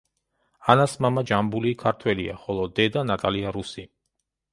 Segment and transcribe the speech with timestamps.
[0.73, 3.85] ანას მამა ჯამბული ქართველია, ხოლო დედა ნატალია რუსი.